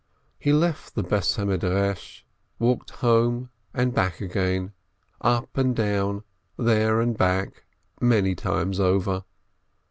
[0.39, 1.99] He left the house of study,
[2.57, 4.73] walked home and back again;
[5.21, 6.23] up and down,
[6.57, 7.65] there and back,
[8.01, 9.25] many times over.